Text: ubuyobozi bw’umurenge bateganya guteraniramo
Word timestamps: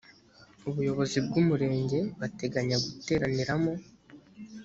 ubuyobozi 0.69 1.17
bw’umurenge 1.25 1.99
bateganya 2.19 2.77
guteraniramo 2.85 3.73